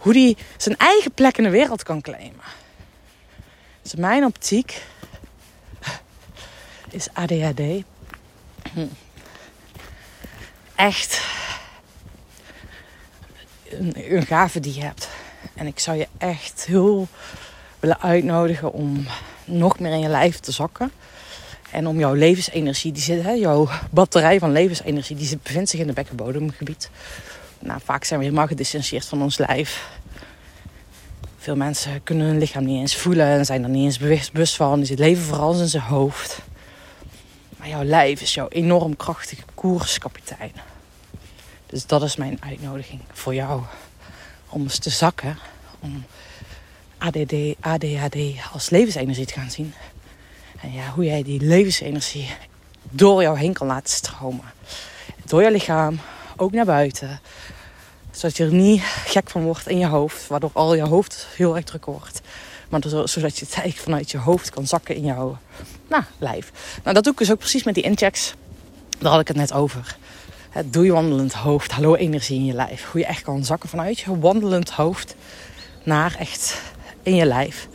Hoe 0.00 0.12
die 0.12 0.36
zijn 0.56 0.76
eigen 0.76 1.12
plek 1.12 1.38
in 1.38 1.44
de 1.44 1.50
wereld 1.50 1.82
kan 1.82 2.00
claimen. 2.00 2.44
Dus 3.82 3.94
mijn 3.94 4.24
optiek 4.24 4.82
is 6.90 7.08
ADHD. 7.12 7.60
Echt 10.74 11.20
een, 13.68 14.14
een 14.16 14.26
gave 14.26 14.60
die 14.60 14.74
je 14.74 14.82
hebt. 14.82 15.08
En 15.54 15.66
ik 15.66 15.78
zou 15.78 15.96
je 15.96 16.08
echt 16.18 16.64
heel 16.66 17.08
willen 17.78 18.00
uitnodigen 18.00 18.72
om 18.72 19.06
nog 19.44 19.78
meer 19.78 19.92
in 19.92 20.00
je 20.00 20.08
lijf 20.08 20.38
te 20.38 20.52
zakken. 20.52 20.92
En 21.70 21.86
om 21.86 21.98
jouw 21.98 22.14
levensenergie, 22.14 22.92
die 22.92 23.02
zit, 23.02 23.22
hè, 23.22 23.30
jouw 23.30 23.68
batterij 23.90 24.38
van 24.38 24.52
levensenergie, 24.52 25.16
die 25.16 25.26
zit, 25.26 25.42
bevindt 25.42 25.70
zich 25.70 25.80
in 25.80 25.86
het 25.86 25.94
bekkenbodemgebied. 25.94 26.90
Nou, 27.60 27.80
vaak 27.84 28.04
zijn 28.04 28.18
we 28.18 28.24
helemaal 28.24 28.46
gedissocieerd 28.46 29.04
van 29.04 29.22
ons 29.22 29.38
lijf. 29.38 29.88
Veel 31.38 31.56
mensen 31.56 32.02
kunnen 32.02 32.26
hun 32.26 32.38
lichaam 32.38 32.64
niet 32.64 32.80
eens 32.80 32.96
voelen 32.96 33.26
en 33.26 33.44
zijn 33.44 33.62
er 33.62 33.68
niet 33.68 33.84
eens 33.84 34.28
bewust, 34.30 34.56
van. 34.56 34.76
Die 34.76 34.86
zit 34.86 34.98
leven 34.98 35.22
vooral 35.22 35.60
in 35.60 35.68
zijn 35.68 35.82
hoofd. 35.82 36.40
Maar 37.56 37.68
jouw 37.68 37.84
lijf 37.84 38.20
is 38.20 38.34
jouw 38.34 38.48
enorm 38.48 38.96
krachtige 38.96 39.42
koerskapitein. 39.54 40.52
Dus 41.66 41.86
dat 41.86 42.02
is 42.02 42.16
mijn 42.16 42.38
uitnodiging 42.40 43.00
voor 43.12 43.34
jou. 43.34 43.62
Om 44.48 44.62
eens 44.62 44.78
te 44.78 44.90
zakken. 44.90 45.38
Om 45.80 46.04
ADD, 46.98 47.34
ADHD 47.60 48.16
als 48.52 48.70
levensenergie 48.70 49.26
te 49.26 49.34
gaan 49.34 49.50
zien. 49.50 49.74
En 50.60 50.72
ja, 50.72 50.90
hoe 50.90 51.04
jij 51.04 51.22
die 51.22 51.40
levensenergie 51.40 52.28
door 52.90 53.22
jou 53.22 53.38
heen 53.38 53.52
kan 53.52 53.66
laten 53.66 53.94
stromen. 53.94 54.52
Door 55.24 55.42
je 55.42 55.50
lichaam, 55.50 56.00
ook 56.40 56.52
naar 56.52 56.64
buiten. 56.64 57.20
Zodat 58.10 58.36
je 58.36 58.44
er 58.44 58.52
niet 58.52 58.82
gek 58.82 59.30
van 59.30 59.42
wordt 59.42 59.68
in 59.68 59.78
je 59.78 59.86
hoofd. 59.86 60.26
Waardoor 60.26 60.50
al 60.52 60.74
je 60.74 60.82
hoofd 60.82 61.26
heel 61.36 61.56
erg 61.56 61.64
druk 61.64 61.84
wordt. 61.84 62.20
Maar 62.68 62.80
zodat 63.04 63.38
je 63.38 63.44
het 63.44 63.54
eigenlijk 63.54 63.76
vanuit 63.76 64.10
je 64.10 64.18
hoofd 64.18 64.50
kan 64.50 64.66
zakken 64.66 64.94
in 64.94 65.04
jouw 65.04 65.38
nou, 65.88 66.02
lijf. 66.18 66.52
Nou, 66.82 66.94
dat 66.94 67.04
doe 67.04 67.12
ik 67.12 67.18
dus 67.18 67.30
ook 67.30 67.38
precies 67.38 67.62
met 67.62 67.74
die 67.74 67.82
inchecks. 67.82 68.34
Daar 68.98 69.10
had 69.10 69.20
ik 69.20 69.28
het 69.28 69.36
net 69.36 69.52
over. 69.52 69.96
Doe 70.64 70.84
je 70.84 70.92
wandelend 70.92 71.32
hoofd, 71.32 71.72
hallo 71.72 71.94
energie 71.94 72.38
in 72.38 72.44
je 72.44 72.52
lijf. 72.52 72.90
Hoe 72.90 73.00
je 73.00 73.06
echt 73.06 73.22
kan 73.22 73.44
zakken 73.44 73.68
vanuit 73.68 73.98
je 73.98 74.18
wandelend 74.18 74.70
hoofd 74.70 75.14
naar 75.82 76.16
echt 76.18 76.60
in 77.02 77.14
je 77.14 77.24
lijf. 77.24 77.68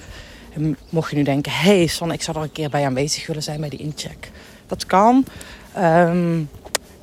Mocht 0.89 1.09
je 1.09 1.15
nu 1.15 1.23
denken, 1.23 1.51
hé 1.51 1.77
hey 1.77 1.87
Son, 1.87 2.11
ik 2.11 2.21
zou 2.21 2.37
er 2.37 2.43
een 2.43 2.51
keer 2.51 2.69
bij 2.69 2.85
aanwezig 2.85 3.27
willen 3.27 3.43
zijn 3.43 3.59
bij 3.59 3.69
die 3.69 3.79
incheck. 3.79 4.31
Dat 4.67 4.85
kan. 4.85 5.25
Um, 5.77 6.49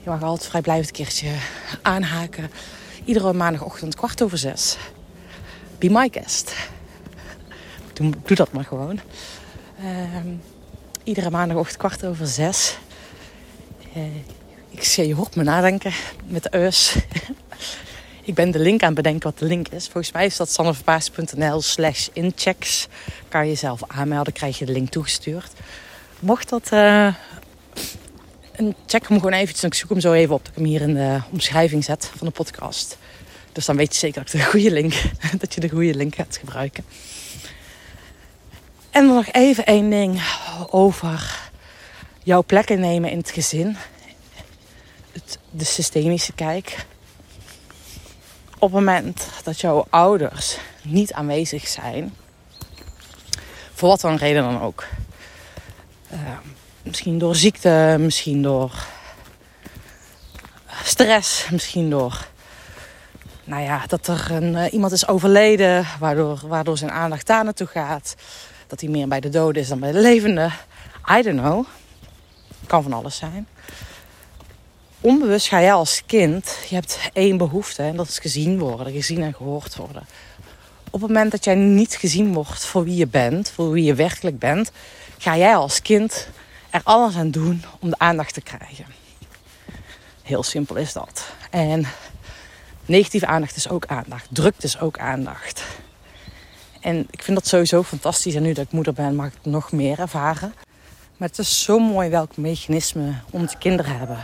je 0.03 0.11
mag 0.11 0.23
altijd 0.23 0.49
vrijblijvend 0.49 0.89
een 0.89 0.95
keertje 0.95 1.31
aanhaken. 1.83 2.51
Iedere 3.05 3.33
maandagochtend 3.33 3.95
kwart 3.95 4.23
over 4.23 4.39
zes. 4.39 4.77
Be 5.79 5.91
my 5.91 6.09
guest. 6.13 6.55
Doe, 7.93 8.13
doe 8.25 8.37
dat 8.37 8.53
maar 8.53 8.65
gewoon. 8.65 9.01
Um, 9.85 10.43
iedere 11.05 11.31
maandagochtend 11.31 11.79
kwart 11.79 12.05
over 12.05 12.27
zes. 12.27 12.79
Uh, 13.97 14.03
ik 14.69 14.85
zie 14.85 15.07
je 15.07 15.15
hoort 15.15 15.37
me 15.37 15.43
nadenken 15.43 15.93
met 16.27 16.43
de 16.43 16.59
us. 16.59 16.97
ik 18.25 18.35
ben 18.35 18.51
de 18.51 18.59
link 18.59 18.81
aan 18.81 18.87
het 18.87 18.97
bedenken 18.97 19.31
wat 19.31 19.39
de 19.39 19.45
link 19.45 19.69
is. 19.69 19.85
Volgens 19.85 20.13
mij 20.13 20.27
is 20.27 20.37
dat 20.37 20.51
sanneverpaas.nl 20.51 21.61
slash 21.61 22.09
inchecks. 22.13 22.89
Kan 23.29 23.43
je 23.43 23.49
jezelf 23.49 23.83
aanmelden, 23.87 24.33
krijg 24.33 24.59
je 24.59 24.67
de 24.67 24.73
link 24.73 24.89
toegestuurd. 24.89 25.53
Mocht 26.19 26.49
dat 26.49 26.71
uh, 26.73 27.15
check 28.87 29.09
hem 29.09 29.19
gewoon 29.19 29.33
eventjes. 29.33 29.65
Ik 29.65 29.75
zoek 29.75 29.89
hem 29.89 30.01
zo 30.01 30.13
even 30.13 30.35
op 30.35 30.41
dat 30.41 30.49
ik 30.49 30.59
hem 30.59 30.65
hier 30.65 30.81
in 30.81 30.95
de 30.95 31.21
omschrijving 31.31 31.85
zet 31.85 32.11
van 32.17 32.27
de 32.27 32.33
podcast. 32.33 32.97
Dus 33.53 33.65
dan 33.65 33.77
weet 33.77 33.93
je 33.93 33.99
zeker 33.99 34.25
dat, 34.25 34.33
ik 34.33 34.41
de 34.41 34.47
goede 34.47 34.71
link, 34.71 35.03
dat 35.41 35.55
je 35.55 35.61
de 35.61 35.69
goede 35.69 35.95
link 35.95 36.15
gaat 36.15 36.37
gebruiken. 36.37 36.85
En 38.91 39.07
dan 39.07 39.15
nog 39.15 39.27
even 39.33 39.67
één 39.67 39.91
ding 39.91 40.23
over 40.71 41.41
jouw 42.23 42.43
plek 42.43 42.71
innemen 42.71 43.11
in 43.11 43.19
het 43.19 43.31
gezin. 43.31 43.77
Het, 45.13 45.39
de 45.51 45.65
systemische 45.65 46.33
kijk. 46.33 46.87
Op 48.55 48.61
het 48.61 48.73
moment 48.73 49.27
dat 49.45 49.61
jouw 49.61 49.87
ouders 49.91 50.59
niet 50.83 51.13
aanwezig 51.13 51.69
zijn, 51.69 52.15
voor 53.75 53.89
wat 53.89 54.01
dan 54.01 54.17
reden 54.17 54.43
dan 54.43 54.61
ook. 54.61 54.87
Misschien 56.83 57.19
door 57.19 57.37
ziekte, 57.37 57.97
misschien 57.99 58.43
door 58.43 58.87
stress, 60.85 61.49
misschien 61.51 61.91
door 61.91 62.31
nou 63.45 63.63
ja, 63.63 63.85
dat 63.87 64.07
er 64.07 64.27
een, 64.31 64.55
uh, 64.55 64.73
iemand 64.73 64.93
is 64.93 65.09
overleden, 65.09 65.87
waardoor, 65.99 66.41
waardoor 66.47 66.79
zijn 66.79 66.91
aandacht 66.91 67.27
daar 67.27 67.45
naartoe 67.45 67.67
gaat. 67.67 68.15
Dat 68.67 68.81
hij 68.81 68.91
meer 68.91 69.09
bij 69.09 69.21
de 69.21 69.29
doden 69.29 69.63
is 69.63 69.69
dan 69.69 69.81
bij 69.81 69.93
de 69.93 70.01
levenden. 70.01 70.53
I 71.19 71.23
don't 71.23 71.41
know. 71.41 71.67
Kan 72.67 72.83
van 72.83 72.93
alles 72.93 73.17
zijn. 73.17 73.47
Onbewust 75.01 75.49
ga 75.49 75.61
jij 75.61 75.73
als 75.73 76.03
kind, 76.07 76.57
je 76.69 76.75
hebt 76.75 76.99
één 77.13 77.37
behoefte 77.37 77.83
en 77.83 77.97
dat 77.97 78.09
is 78.09 78.19
gezien 78.19 78.59
worden, 78.59 78.93
gezien 78.93 79.23
en 79.23 79.35
gehoord 79.35 79.77
worden. 79.77 80.07
Op 80.91 81.01
het 81.01 81.11
moment 81.11 81.31
dat 81.31 81.45
jij 81.45 81.55
niet 81.55 81.95
gezien 81.95 82.33
wordt 82.33 82.65
voor 82.65 82.85
wie 82.85 82.97
je 82.97 83.07
bent, 83.07 83.51
voor 83.51 83.71
wie 83.71 83.85
je 83.85 83.95
werkelijk 83.95 84.39
bent, 84.39 84.71
ga 85.19 85.37
jij 85.37 85.57
als 85.57 85.83
kind 85.83 86.29
er 86.73 86.81
alles 86.85 87.17
aan 87.17 87.31
doen 87.31 87.65
om 87.81 87.91
de 87.91 87.99
aandacht 87.99 88.35
te 88.35 88.41
krijgen. 88.41 88.85
Heel 90.23 90.43
simpel 90.43 90.77
is 90.77 90.93
dat. 90.93 91.27
En 91.51 91.87
negatieve 92.87 93.27
aandacht 93.27 93.57
is 93.57 93.69
ook 93.69 93.87
aandacht. 93.87 94.27
Drukte 94.31 94.67
is 94.67 94.81
ook 94.81 94.99
aandacht. 94.99 95.65
En 96.81 97.07
ik 97.11 97.23
vind 97.23 97.37
dat 97.37 97.47
sowieso 97.47 97.83
fantastisch. 97.83 98.35
En 98.35 98.43
nu 98.43 98.53
dat 98.53 98.65
ik 98.65 98.73
moeder 98.73 98.93
ben, 98.93 99.15
mag 99.15 99.27
ik 99.27 99.33
het 99.43 99.53
nog 99.53 99.73
meer 99.73 99.99
ervaren. 99.99 100.55
Maar 101.17 101.29
het 101.29 101.39
is 101.39 101.63
zo 101.63 101.79
mooi 101.79 102.09
welk 102.09 102.37
mechanisme 102.37 103.15
onze 103.31 103.59
kinderen 103.59 103.99
hebben. 103.99 104.19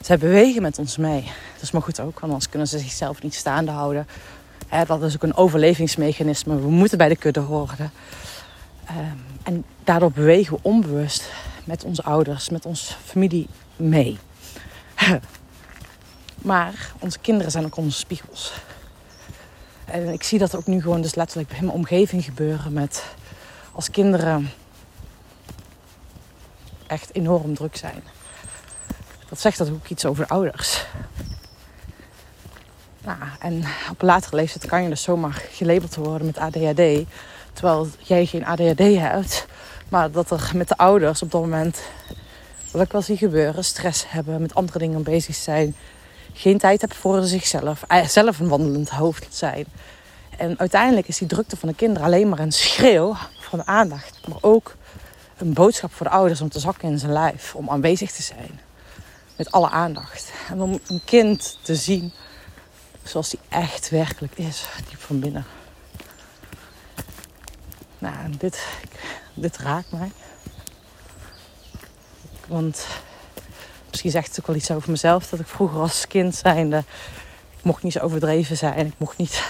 Zij 0.00 0.18
bewegen 0.18 0.62
met 0.62 0.78
ons 0.78 0.96
mee. 0.96 1.22
Dat 1.54 1.62
is 1.62 1.70
maar 1.70 1.82
goed 1.82 2.00
ook, 2.00 2.20
anders 2.20 2.48
kunnen 2.48 2.68
ze 2.68 2.78
zichzelf 2.78 3.22
niet 3.22 3.34
staande 3.34 3.70
houden. 3.70 4.06
dat 4.86 5.02
is 5.02 5.14
ook 5.14 5.22
een 5.22 5.36
overlevingsmechanisme. 5.36 6.60
We 6.60 6.70
moeten 6.70 6.98
bij 6.98 7.08
de 7.08 7.16
kudde 7.16 7.40
horen. 7.40 7.92
Ehm, 8.84 9.16
en 9.42 9.64
daardoor 9.84 10.12
bewegen 10.12 10.54
we 10.54 10.60
onbewust 10.62 11.30
met 11.64 11.84
onze 11.84 12.02
ouders, 12.02 12.48
met 12.48 12.66
onze 12.66 12.94
familie 13.04 13.48
mee. 13.76 14.18
maar 16.36 16.92
onze 16.98 17.18
kinderen 17.18 17.52
zijn 17.52 17.64
ook 17.64 17.76
onze 17.76 17.98
spiegels. 17.98 18.52
En 19.84 20.08
ik 20.08 20.22
zie 20.22 20.38
dat 20.38 20.56
ook 20.56 20.66
nu 20.66 20.80
gewoon 20.80 21.02
dus 21.02 21.14
letterlijk 21.14 21.48
bij 21.48 21.60
mijn 21.60 21.72
omgeving 21.72 22.24
gebeuren 22.24 22.72
met 22.72 23.04
als 23.72 23.90
kinderen 23.90 24.50
echt 26.86 27.14
enorm 27.14 27.54
druk 27.54 27.76
zijn. 27.76 28.02
Dat 29.28 29.40
zegt 29.40 29.58
dat 29.58 29.70
ook 29.70 29.88
iets 29.88 30.04
over 30.04 30.26
ouders. 30.26 30.84
Nou, 33.04 33.18
en 33.38 33.64
op 33.90 34.00
een 34.00 34.06
latere 34.06 34.36
leeftijd 34.36 34.66
kan 34.66 34.82
je 34.82 34.88
dus 34.88 35.02
zomaar 35.02 35.42
gelabeld 35.50 35.94
worden 35.94 36.26
met 36.26 36.38
ADHD. 36.38 37.06
Terwijl 37.52 37.88
jij 37.98 38.26
geen 38.26 38.44
ADHD 38.44 38.78
hebt. 38.78 39.46
Maar 39.92 40.10
dat 40.10 40.30
er 40.30 40.50
met 40.54 40.68
de 40.68 40.76
ouders 40.76 41.22
op 41.22 41.30
dat 41.30 41.40
moment, 41.40 41.80
wat 42.70 42.82
ik 42.82 42.92
wel 42.92 43.02
zie 43.02 43.16
gebeuren, 43.16 43.64
stress 43.64 44.04
hebben, 44.08 44.40
met 44.40 44.54
andere 44.54 44.78
dingen 44.78 45.02
bezig 45.02 45.34
zijn. 45.34 45.76
Geen 46.32 46.58
tijd 46.58 46.80
hebben 46.80 46.98
voor 46.98 47.22
zichzelf. 47.22 47.82
Eh, 47.88 48.06
zelf 48.06 48.38
een 48.38 48.48
wandelend 48.48 48.90
hoofd 48.90 49.26
zijn. 49.34 49.64
En 50.38 50.58
uiteindelijk 50.58 51.08
is 51.08 51.18
die 51.18 51.28
drukte 51.28 51.56
van 51.56 51.68
de 51.68 51.74
kinderen 51.74 52.06
alleen 52.06 52.28
maar 52.28 52.38
een 52.38 52.52
schreeuw 52.52 53.16
van 53.40 53.66
aandacht. 53.66 54.28
Maar 54.28 54.38
ook 54.40 54.76
een 55.36 55.52
boodschap 55.52 55.92
voor 55.92 56.06
de 56.06 56.12
ouders 56.12 56.40
om 56.40 56.48
te 56.48 56.60
zakken 56.60 56.88
in 56.88 56.98
zijn 56.98 57.12
lijf. 57.12 57.54
Om 57.54 57.70
aanwezig 57.70 58.12
te 58.12 58.22
zijn. 58.22 58.60
Met 59.36 59.50
alle 59.50 59.68
aandacht. 59.68 60.32
En 60.48 60.60
om 60.60 60.80
een 60.86 61.02
kind 61.04 61.58
te 61.62 61.74
zien 61.74 62.12
zoals 63.02 63.30
die 63.30 63.40
echt 63.48 63.90
werkelijk 63.90 64.38
is. 64.38 64.66
Diep 64.88 65.00
van 65.00 65.20
binnen. 65.20 65.44
Nou, 68.02 68.36
dit, 68.38 68.66
dit 69.34 69.56
raakt 69.56 69.92
mij. 69.92 70.12
Want 72.46 72.86
misschien 73.90 74.10
zegt 74.10 74.28
het 74.28 74.40
ook 74.40 74.46
wel 74.46 74.56
iets 74.56 74.70
over 74.70 74.90
mezelf. 74.90 75.28
Dat 75.28 75.40
ik 75.40 75.46
vroeger 75.46 75.80
als 75.80 76.06
kind 76.06 76.34
zijnde... 76.34 76.84
Ik 77.58 77.68
mocht 77.68 77.82
niet 77.82 77.92
zo 77.92 77.98
overdreven 77.98 78.56
zijn. 78.56 78.86
Ik 78.86 78.94
mocht 78.96 79.16
niet 79.16 79.42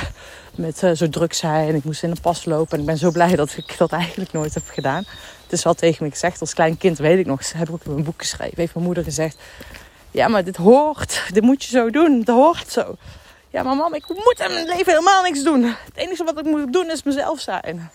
met 0.54 0.82
uh, 0.82 0.90
zo 0.92 1.08
druk 1.08 1.32
zijn. 1.32 1.74
Ik 1.74 1.84
moest 1.84 2.02
in 2.02 2.14
de 2.14 2.20
pas 2.20 2.44
lopen. 2.44 2.72
En 2.72 2.80
ik 2.80 2.86
ben 2.86 2.98
zo 2.98 3.10
blij 3.10 3.36
dat 3.36 3.56
ik 3.56 3.78
dat 3.78 3.92
eigenlijk 3.92 4.32
nooit 4.32 4.54
heb 4.54 4.68
gedaan. 4.68 5.04
Het 5.42 5.52
is 5.52 5.64
wel 5.64 5.74
tegen 5.74 6.04
me 6.04 6.10
gezegd. 6.10 6.40
Als 6.40 6.54
klein 6.54 6.78
kind 6.78 6.98
weet 6.98 7.18
ik 7.18 7.26
nog. 7.26 7.52
Heb 7.52 7.68
ik 7.68 7.74
ook 7.74 7.84
een 7.84 8.04
boek 8.04 8.20
geschreven. 8.20 8.56
Heeft 8.56 8.74
mijn 8.74 8.86
moeder 8.86 9.04
gezegd. 9.04 9.36
Ja, 10.10 10.28
maar 10.28 10.44
dit 10.44 10.56
hoort. 10.56 11.22
Dit 11.32 11.42
moet 11.42 11.64
je 11.64 11.70
zo 11.70 11.90
doen. 11.90 12.18
Het 12.18 12.28
hoort 12.28 12.70
zo. 12.70 12.96
Ja, 13.52 13.62
maar 13.62 13.76
mam, 13.76 13.94
ik 13.94 14.08
moet 14.08 14.40
in 14.40 14.52
mijn 14.52 14.66
leven 14.66 14.92
helemaal 14.92 15.22
niks 15.22 15.42
doen. 15.42 15.62
Het 15.62 15.94
enige 15.94 16.24
wat 16.24 16.38
ik 16.38 16.44
moet 16.44 16.72
doen 16.72 16.90
is 16.90 17.02
mezelf 17.02 17.40
zijn. 17.40 17.90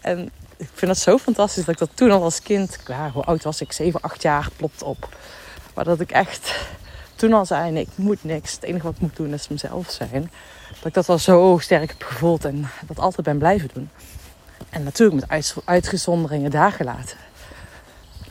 En 0.00 0.30
ik 0.56 0.68
vind 0.74 0.90
dat 0.90 0.98
zo 0.98 1.18
fantastisch 1.18 1.64
dat 1.64 1.74
ik 1.74 1.80
dat 1.80 1.90
toen 1.94 2.10
al 2.10 2.22
als 2.22 2.42
kind, 2.42 2.78
ja, 2.86 3.10
hoe 3.10 3.24
oud 3.24 3.42
was 3.42 3.60
ik? 3.60 3.72
7, 3.72 4.00
8 4.00 4.22
jaar, 4.22 4.48
plopte 4.56 4.84
op. 4.84 5.08
Maar 5.74 5.84
dat 5.84 6.00
ik 6.00 6.10
echt 6.10 6.68
toen 7.14 7.32
al 7.32 7.46
zei, 7.46 7.78
ik 7.78 7.88
moet 7.94 8.24
niks. 8.24 8.52
Het 8.52 8.62
enige 8.62 8.84
wat 8.84 8.94
ik 8.94 9.00
moet 9.00 9.16
doen 9.16 9.32
is 9.32 9.48
mezelf 9.48 9.90
zijn. 9.90 10.30
Dat 10.68 10.84
ik 10.84 10.94
dat 10.94 11.08
al 11.08 11.18
zo 11.18 11.58
sterk 11.60 11.88
heb 11.88 12.02
gevoeld 12.02 12.44
en 12.44 12.70
dat 12.86 12.98
altijd 12.98 13.26
ben 13.26 13.38
blijven 13.38 13.70
doen. 13.72 13.90
En 14.70 14.84
natuurlijk 14.84 15.28
met 15.28 15.54
uitgezonderingen 15.64 16.50
daar 16.50 16.72
gelaten. 16.72 17.16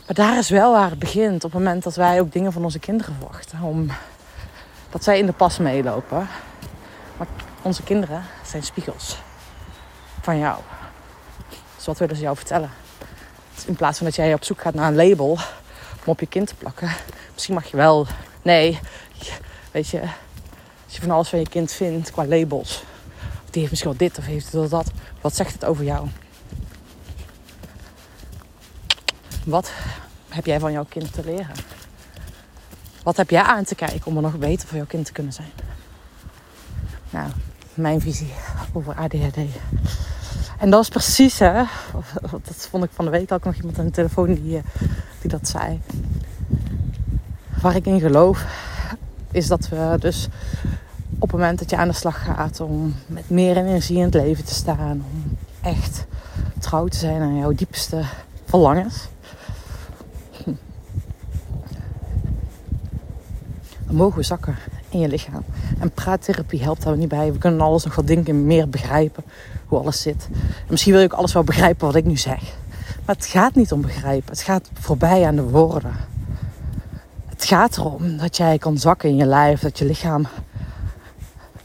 Maar 0.06 0.14
daar 0.14 0.38
is 0.38 0.48
wel 0.48 0.72
waar 0.72 0.90
het 0.90 0.98
begint. 0.98 1.44
Op 1.44 1.52
het 1.52 1.60
moment 1.60 1.82
dat 1.82 1.94
wij 1.94 2.20
ook 2.20 2.32
dingen 2.32 2.52
van 2.52 2.64
onze 2.64 2.78
kinderen 2.78 3.14
verwachten. 3.14 3.62
Om, 3.62 3.90
dat 4.90 5.04
zij 5.04 5.18
in 5.18 5.26
de 5.26 5.32
pas 5.32 5.58
meelopen. 5.58 6.28
Maar 7.16 7.26
onze 7.62 7.82
kinderen 7.82 8.24
zijn 8.46 8.62
spiegels 8.62 9.18
van 10.20 10.38
jou. 10.38 10.60
Dus 11.76 11.86
wat 11.86 11.98
willen 11.98 12.16
ze 12.16 12.22
jou 12.22 12.36
vertellen? 12.36 12.70
In 13.66 13.76
plaats 13.76 13.98
van 13.98 14.06
dat 14.06 14.16
jij 14.16 14.34
op 14.34 14.44
zoek 14.44 14.60
gaat 14.60 14.74
naar 14.74 14.88
een 14.88 15.08
label 15.08 15.30
om 16.04 16.04
op 16.04 16.20
je 16.20 16.26
kind 16.26 16.46
te 16.46 16.54
plakken. 16.54 16.90
Misschien 17.34 17.54
mag 17.54 17.66
je 17.66 17.76
wel. 17.76 18.06
Nee, 18.42 18.78
weet 19.70 19.88
je, 19.88 20.00
als 20.84 20.94
je 20.94 21.00
van 21.00 21.10
alles 21.10 21.28
van 21.28 21.38
je 21.38 21.48
kind 21.48 21.72
vindt 21.72 22.10
qua 22.10 22.26
labels. 22.26 22.82
Of 23.44 23.50
die 23.50 23.60
heeft 23.60 23.70
misschien 23.70 23.90
wel 23.90 24.08
dit 24.08 24.18
of 24.18 24.24
heeft 24.24 24.50
wel 24.50 24.68
dat. 24.68 24.90
Wat 25.20 25.36
zegt 25.36 25.52
het 25.52 25.64
over 25.64 25.84
jou? 25.84 26.08
Wat 29.44 29.72
heb 30.28 30.46
jij 30.46 30.60
van 30.60 30.72
jouw 30.72 30.86
kind 30.88 31.12
te 31.12 31.24
leren? 31.24 31.50
Wat 33.02 33.16
heb 33.16 33.30
jij 33.30 33.42
aan 33.42 33.64
te 33.64 33.74
kijken 33.74 34.06
om 34.06 34.16
er 34.16 34.22
nog 34.22 34.38
beter 34.38 34.68
voor 34.68 34.76
jouw 34.76 34.86
kind 34.86 35.06
te 35.06 35.12
kunnen 35.12 35.32
zijn? 35.32 35.50
Nou, 37.10 37.30
mijn 37.74 38.00
visie 38.00 38.32
over 38.72 38.94
ADHD. 38.94 39.36
En 40.58 40.70
dat 40.70 40.82
is 40.82 40.88
precies, 40.88 41.38
hè, 41.38 41.62
dat 42.48 42.68
vond 42.70 42.84
ik 42.84 42.90
van 42.92 43.04
de 43.04 43.10
week 43.10 43.32
ook 43.32 43.44
nog 43.44 43.54
iemand 43.54 43.78
aan 43.78 43.84
de 43.84 43.90
telefoon 43.90 44.34
die, 44.34 44.56
eh, 44.56 44.62
die 45.20 45.30
dat 45.30 45.48
zei. 45.48 45.80
Waar 47.62 47.76
ik 47.76 47.86
in 47.86 48.00
geloof, 48.00 48.44
is 49.30 49.46
dat 49.46 49.68
we 49.68 49.96
dus 49.98 50.28
op 51.14 51.30
het 51.30 51.40
moment 51.40 51.58
dat 51.58 51.70
je 51.70 51.76
aan 51.76 51.88
de 51.88 51.94
slag 51.94 52.24
gaat 52.24 52.60
om 52.60 52.94
met 53.06 53.30
meer 53.30 53.56
energie 53.56 53.96
in 53.96 54.04
het 54.04 54.14
leven 54.14 54.44
te 54.44 54.54
staan, 54.54 55.04
om 55.12 55.36
echt 55.60 56.06
trouw 56.58 56.86
te 56.86 56.96
zijn 56.96 57.22
aan 57.22 57.36
jouw 57.36 57.52
diepste 57.52 58.02
verlangens, 58.44 59.08
mogen 63.90 64.24
zakken 64.24 64.56
in 64.88 65.00
je 65.00 65.08
lichaam. 65.08 65.44
En 65.78 65.90
praattherapie 65.90 66.62
helpt 66.62 66.82
daar 66.82 66.96
niet 66.96 67.08
bij. 67.08 67.32
We 67.32 67.38
kunnen 67.38 67.60
alles 67.60 67.84
nog 67.84 67.94
wat 67.94 68.06
dingen 68.06 68.46
meer 68.46 68.68
begrijpen, 68.68 69.24
hoe 69.66 69.78
alles 69.78 70.00
zit. 70.00 70.28
En 70.32 70.66
misschien 70.68 70.92
wil 70.92 71.00
je 71.00 71.06
ook 71.06 71.18
alles 71.18 71.32
wel 71.32 71.44
begrijpen 71.44 71.86
wat 71.86 71.96
ik 71.96 72.04
nu 72.04 72.16
zeg. 72.16 72.40
Maar 73.04 73.14
het 73.14 73.26
gaat 73.26 73.54
niet 73.54 73.72
om 73.72 73.80
begrijpen. 73.80 74.30
Het 74.30 74.42
gaat 74.42 74.70
voorbij 74.74 75.26
aan 75.26 75.36
de 75.36 75.42
woorden. 75.42 75.94
Het 77.26 77.44
gaat 77.44 77.76
erom 77.76 78.16
dat 78.16 78.36
jij 78.36 78.58
kan 78.58 78.78
zakken 78.78 79.08
in 79.08 79.16
je 79.16 79.26
lijf, 79.26 79.60
dat 79.60 79.78
je 79.78 79.84
lichaam 79.84 80.26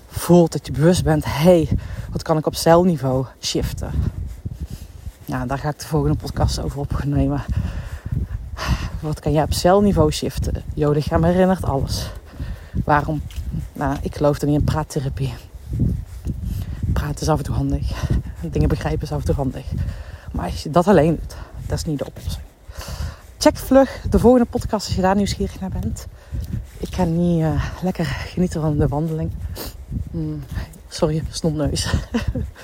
voelt, 0.08 0.52
dat 0.52 0.66
je 0.66 0.72
bewust 0.72 1.04
bent. 1.04 1.26
hey, 1.26 1.70
wat 2.12 2.22
kan 2.22 2.38
ik 2.38 2.46
op 2.46 2.56
celniveau 2.56 3.26
shiften? 3.42 3.92
Ja, 5.26 5.46
daar 5.46 5.58
ga 5.58 5.70
ik 5.70 5.80
de 5.80 5.88
volgende 5.88 6.18
podcast 6.18 6.60
over 6.60 6.80
opnemen. 6.80 7.44
Wat 9.06 9.20
kan 9.20 9.32
jij 9.32 9.44
op 9.44 9.54
celniveau 9.54 10.12
shiften? 10.12 10.64
Jouw 10.74 10.92
lichaam 10.92 11.24
herinnert 11.24 11.64
alles. 11.64 12.10
Waarom? 12.86 13.22
Nou, 13.74 13.98
ik 14.02 14.16
geloof 14.16 14.42
er 14.42 14.48
niet 14.48 14.60
in 14.60 14.64
praattherapie. 14.64 15.34
Praten 16.94 17.22
is 17.22 17.30
af 17.30 17.38
en 17.38 17.44
toe 17.44 17.56
handig. 17.56 18.08
Dingen 18.52 18.70
begrijpen 18.70 19.02
is 19.02 19.12
af 19.12 19.20
en 19.20 19.26
toe 19.26 19.36
handig. 19.36 19.66
Maar 20.32 20.46
als 20.46 20.64
je 20.64 20.70
dat 20.70 20.88
alleen 20.88 21.16
doet, 21.16 21.36
dat 21.66 21.78
is 21.78 21.86
niet 21.86 22.00
de 22.00 22.06
oplossing. 22.06 22.44
Check 23.38 23.58
vlug 23.58 24.02
de 24.10 24.20
volgende 24.20 24.46
podcast 24.46 24.86
als 24.86 24.96
je 24.96 25.02
daar 25.02 25.16
nieuwsgierig 25.16 25.60
naar 25.60 25.70
bent. 25.70 26.08
Ik 26.78 26.96
ga 26.96 27.04
niet 27.04 27.42
uh, 27.42 27.64
lekker 27.82 28.06
genieten 28.06 28.62
van 28.62 28.78
de 28.78 28.88
wandeling. 28.88 29.32
Mm, 30.12 30.44
sorry, 30.90 31.24
snotneus. 31.30 31.94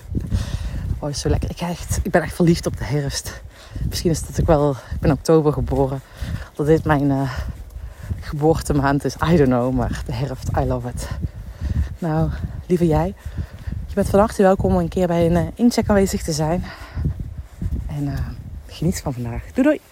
oh, 1.00 1.10
is 1.10 1.20
zo 1.20 1.30
lekker. 1.30 1.50
Ik, 1.50 1.62
echt, 1.62 2.00
ik 2.04 2.12
ben 2.12 2.22
echt 2.22 2.36
verliefd 2.36 2.66
op 2.66 2.78
de 2.78 2.84
herfst. 2.84 3.42
Misschien 3.90 4.12
is 4.12 4.26
dat 4.26 4.42
ook 4.42 4.48
wel... 4.48 4.72
Ik 4.72 5.00
ben 5.00 5.12
oktober 5.12 5.54
geboren. 5.54 6.02
Dat 6.56 6.66
dit 6.66 6.84
mijn... 6.86 7.10
Uh, 7.10 7.32
geboortemaand 8.20 9.06
is. 9.06 9.16
I 9.16 9.38
don't 9.38 9.50
know, 9.50 9.74
maar 9.74 10.02
de 10.06 10.14
herfst, 10.14 10.50
I 10.58 10.66
love 10.66 10.88
it. 10.88 11.08
Nou, 12.00 12.30
lieve 12.68 12.88
jij, 12.88 13.14
je 13.88 13.94
bent 13.94 14.10
van 14.10 14.20
harte 14.20 14.42
welkom 14.42 14.74
om 14.74 14.80
een 14.80 14.88
keer 14.88 15.08
bij 15.08 15.26
een 15.26 15.36
uh, 15.36 15.48
incheck 15.56 15.90
aanwezig 15.90 16.24
te 16.24 16.32
zijn. 16.32 16.64
En 17.88 18.04
uh, 18.04 18.14
geniet 18.68 19.02
van 19.02 19.14
vandaag. 19.14 19.44
Doei 19.54 19.68
doei! 19.68 19.91